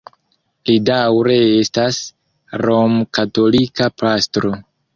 Li 0.69 0.77
daŭre 0.89 1.35
estas 1.59 1.99
romkatolika 2.63 3.93
pastro. 4.05 4.55